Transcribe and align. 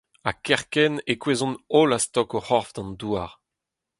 Ha 0.25 0.31
kerkent 0.45 1.03
e 1.11 1.13
kouezhont-holl 1.21 1.95
a-stok 1.97 2.31
o 2.37 2.39
c'horf 2.45 2.69
d'an 2.75 2.89
douar. 3.01 3.31